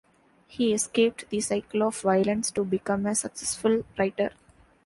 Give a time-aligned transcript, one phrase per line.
[0.47, 4.31] He escaped the cycle of violence to become a successful writer.